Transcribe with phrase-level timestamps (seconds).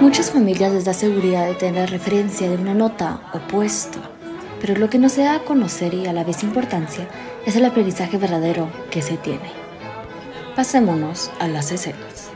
[0.00, 3.98] Muchas familias les da seguridad de tener referencia de una nota o puesto,
[4.58, 7.06] pero lo que no se da a conocer y a la vez importancia
[7.44, 9.52] es el aprendizaje verdadero que se tiene.
[10.56, 12.30] Pasémonos a las escenas.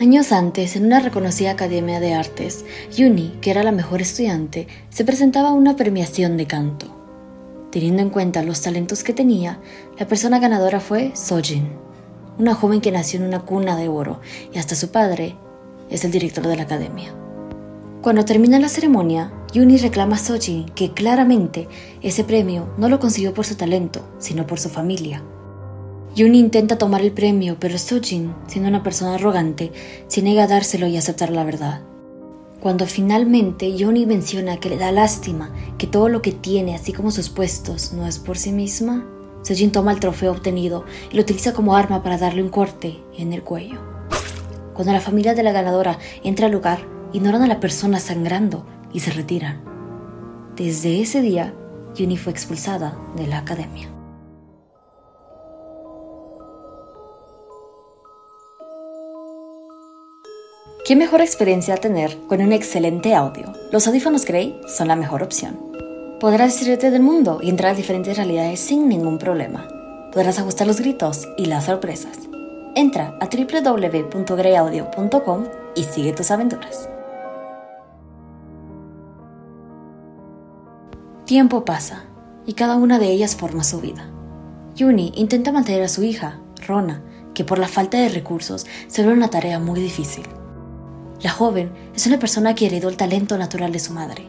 [0.00, 2.64] Años antes, en una reconocida academia de artes,
[2.96, 6.93] Yuni, que era la mejor estudiante, se presentaba a una premiación de canto.
[7.74, 9.58] Teniendo en cuenta los talentos que tenía,
[9.98, 11.72] la persona ganadora fue Sojin,
[12.38, 14.20] una joven que nació en una cuna de oro
[14.52, 15.34] y hasta su padre
[15.90, 17.12] es el director de la academia.
[18.00, 21.66] Cuando termina la ceremonia, Yuni reclama a Sojin que claramente
[22.00, 25.24] ese premio no lo consiguió por su talento, sino por su familia.
[26.14, 29.72] Yuni intenta tomar el premio, pero Sojin, siendo una persona arrogante,
[30.06, 31.82] se niega a dárselo y aceptar la verdad.
[32.64, 37.10] Cuando finalmente Yuni menciona que le da lástima que todo lo que tiene, así como
[37.10, 39.04] sus puestos, no es por sí misma,
[39.42, 43.34] Sojin toma el trofeo obtenido y lo utiliza como arma para darle un corte en
[43.34, 43.82] el cuello.
[44.72, 46.78] Cuando la familia de la ganadora entra al lugar,
[47.12, 49.60] ignoran a la persona sangrando y se retiran.
[50.56, 51.52] Desde ese día,
[51.94, 53.93] Yuni fue expulsada de la academia.
[60.84, 63.54] ¿Qué mejor experiencia tener con un excelente audio?
[63.72, 65.58] Los audífonos Grey son la mejor opción.
[66.20, 69.66] Podrás irte del mundo y entrar a diferentes realidades sin ningún problema.
[70.12, 72.18] Podrás ajustar los gritos y las sorpresas.
[72.74, 76.90] Entra a www.greyaudio.com y sigue tus aventuras.
[81.24, 82.04] Tiempo pasa
[82.44, 84.10] y cada una de ellas forma su vida.
[84.74, 89.14] Yuni intenta mantener a su hija, Rona, que por la falta de recursos se ve
[89.14, 90.26] una tarea muy difícil.
[91.24, 94.28] La joven es una persona que heredó el talento natural de su madre.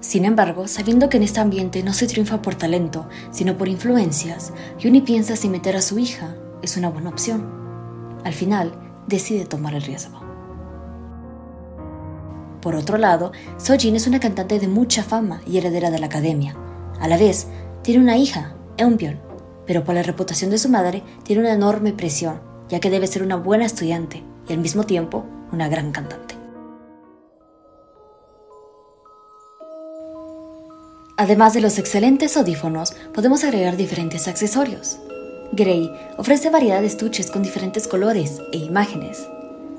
[0.00, 4.52] Sin embargo, sabiendo que en este ambiente no se triunfa por talento, sino por influencias,
[4.78, 7.48] Yuni piensa si meter a su hija es una buena opción.
[8.24, 8.74] Al final,
[9.06, 10.20] decide tomar el riesgo.
[12.60, 16.54] Por otro lado, Sojin es una cantante de mucha fama y heredera de la academia.
[17.00, 17.46] A la vez,
[17.80, 19.18] tiene una hija, Eunpyeon,
[19.66, 23.22] pero por la reputación de su madre tiene una enorme presión, ya que debe ser
[23.22, 26.27] una buena estudiante y al mismo tiempo una gran cantante.
[31.18, 35.00] Además de los excelentes audífonos, podemos agregar diferentes accesorios.
[35.50, 39.26] Grey ofrece variedad de estuches con diferentes colores e imágenes.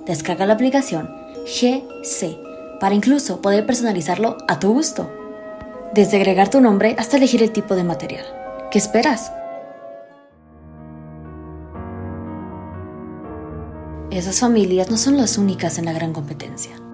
[0.05, 1.09] Descarga la aplicación
[1.45, 2.37] GC
[2.81, 5.09] para incluso poder personalizarlo a tu gusto.
[5.93, 8.25] Desde agregar tu nombre hasta elegir el tipo de material.
[8.69, 9.31] ¿Qué esperas?
[14.11, 16.88] Esas familias no son las únicas en la gran competencia.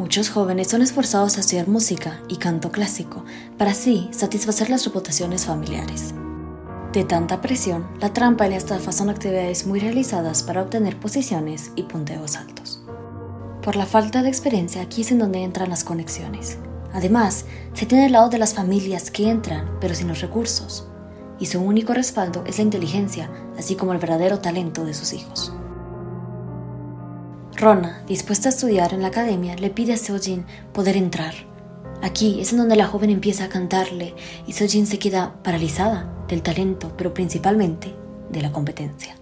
[0.00, 3.22] Muchos jóvenes son esforzados a estudiar música y canto clásico
[3.58, 6.14] para así satisfacer las reputaciones familiares.
[6.94, 11.72] De tanta presión, la trampa y la estafa son actividades muy realizadas para obtener posiciones
[11.76, 12.82] y punteos altos.
[13.62, 16.56] Por la falta de experiencia, aquí es en donde entran las conexiones.
[16.94, 17.44] Además,
[17.74, 20.88] se tiene el lado de las familias que entran, pero sin los recursos,
[21.38, 25.52] y su único respaldo es la inteligencia, así como el verdadero talento de sus hijos.
[27.60, 31.34] Rona, dispuesta a estudiar en la academia, le pide a Seojin poder entrar.
[32.00, 34.14] Aquí es en donde la joven empieza a cantarle
[34.46, 37.94] y Seojin se queda paralizada del talento, pero principalmente
[38.30, 39.14] de la competencia.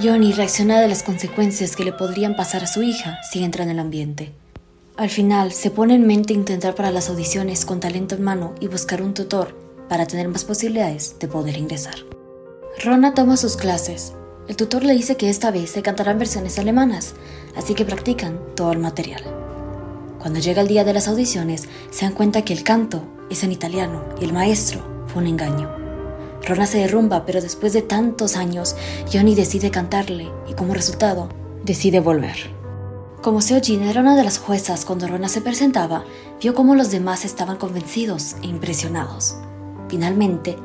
[0.00, 3.70] Yoni reacciona de las consecuencias que le podrían pasar a su hija si entra en
[3.70, 4.32] el ambiente.
[4.96, 8.66] Al final, se pone en mente intentar para las audiciones con talento en mano y
[8.66, 9.56] buscar un tutor
[9.88, 12.15] para tener más posibilidades de poder ingresar.
[12.84, 14.12] Rona toma sus clases.
[14.48, 17.14] El tutor le dice que esta vez se cantarán versiones alemanas,
[17.56, 19.22] así que practican todo el material.
[20.18, 23.52] Cuando llega el día de las audiciones, se dan cuenta que el canto es en
[23.52, 25.70] italiano y el maestro fue un engaño.
[26.46, 28.76] Rona se derrumba, pero después de tantos años,
[29.10, 31.30] Johnny decide cantarle y como resultado,
[31.64, 32.36] decide volver.
[33.22, 36.04] Como Seojin era una de las juezas cuando Rona se presentaba,
[36.42, 39.36] vio cómo los demás estaban convencidos e impresionados.
[39.88, 40.56] Finalmente,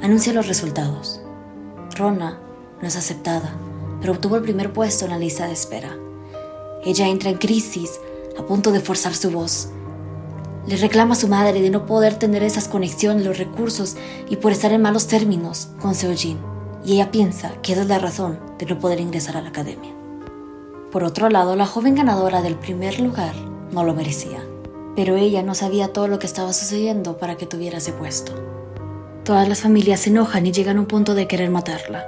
[0.00, 1.20] anuncia los resultados.
[1.98, 2.38] Rona
[2.80, 3.52] no es aceptada,
[4.00, 5.96] pero obtuvo el primer puesto en la lista de espera.
[6.84, 8.00] Ella entra en crisis,
[8.38, 9.70] a punto de forzar su voz.
[10.68, 13.96] Le reclama a su madre de no poder tener esas conexiones, los recursos
[14.28, 16.38] y por estar en malos términos con Seojin,
[16.84, 19.92] y ella piensa que es la razón de no poder ingresar a la academia.
[20.92, 23.34] Por otro lado, la joven ganadora del primer lugar
[23.72, 24.38] no lo merecía,
[24.94, 28.47] pero ella no sabía todo lo que estaba sucediendo para que tuviera ese puesto.
[29.28, 32.06] Todas las familias se enojan y llegan a un punto de querer matarla.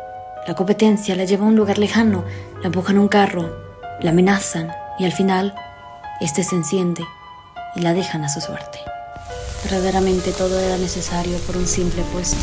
[0.49, 2.25] La competencia la lleva a un lugar lejano,
[2.63, 3.55] la empujan a un carro,
[4.01, 5.55] la amenazan y al final,
[6.23, 7.05] este se enciende
[7.77, 8.79] y la dejan a su suerte.
[9.65, 12.39] ¿Verdaderamente todo era necesario por un simple puesto?